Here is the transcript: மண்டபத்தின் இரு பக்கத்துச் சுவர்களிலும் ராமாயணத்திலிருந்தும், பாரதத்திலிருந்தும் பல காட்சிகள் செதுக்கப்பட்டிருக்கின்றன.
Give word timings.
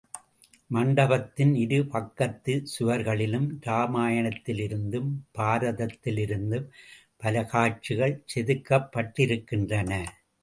மண்டபத்தின் 0.67 1.51
இரு 1.55 1.77
பக்கத்துச் 1.91 2.69
சுவர்களிலும் 2.69 3.45
ராமாயணத்திலிருந்தும், 3.65 5.11
பாரதத்திலிருந்தும் 5.37 6.67
பல 7.17 7.43
காட்சிகள் 7.45 8.15
செதுக்கப்பட்டிருக்கின்றன. 8.35 9.91